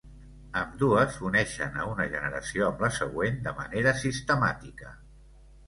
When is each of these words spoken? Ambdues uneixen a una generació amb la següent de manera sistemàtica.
Ambdues 0.61 1.19
uneixen 1.29 1.77
a 1.83 1.85
una 1.91 2.09
generació 2.15 2.65
amb 2.71 2.83
la 2.87 2.91
següent 2.97 3.39
de 3.47 3.55
manera 3.61 3.97
sistemàtica. 4.07 4.99